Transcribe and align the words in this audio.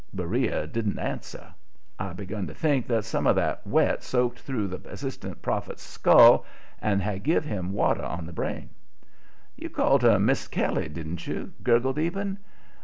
Beriah 0.15 0.65
didn't 0.65 0.97
answer. 0.97 1.53
I 1.99 2.13
begun 2.13 2.47
to 2.47 2.55
think 2.55 2.87
that 2.87 3.05
some 3.05 3.27
of 3.27 3.35
the 3.35 3.59
wet 3.67 3.87
had 3.87 4.01
soaked 4.03 4.39
through 4.39 4.65
the 4.67 4.89
assistant 4.89 5.43
prophet's 5.43 5.83
skull 5.83 6.43
and 6.81 7.03
had 7.03 7.21
give 7.21 7.45
him 7.45 7.71
water 7.71 8.01
on 8.03 8.25
the 8.25 8.33
brain. 8.33 8.71
"You 9.55 9.69
called 9.69 10.01
her 10.01 10.17
Mis' 10.17 10.47
Kelly, 10.47 10.89
didn't 10.89 11.27
you?" 11.27 11.53
gurgled 11.61 11.99
Eben. 11.99 12.39